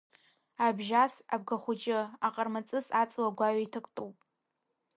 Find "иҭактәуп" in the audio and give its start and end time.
3.65-4.17